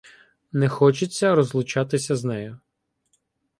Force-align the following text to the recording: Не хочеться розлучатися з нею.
Не 0.51 0.67
хочеться 0.69 1.35
розлучатися 1.35 2.15
з 2.15 2.23
нею. 2.23 2.59